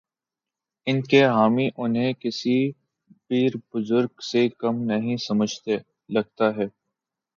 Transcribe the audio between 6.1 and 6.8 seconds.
لگتا ہے۔